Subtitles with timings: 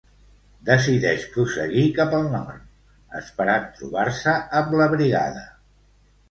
[0.67, 2.63] Decideix prosseguir cap al Nord,
[3.21, 5.47] esperant trobar-se amb la brigada.